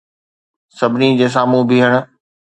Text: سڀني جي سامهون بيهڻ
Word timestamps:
سڀني 0.77 1.09
جي 1.19 1.27
سامهون 1.35 1.69
بيهڻ 1.73 1.93